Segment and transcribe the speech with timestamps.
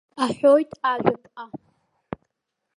[0.23, 1.43] Аҳәоит ажәаԥҟа.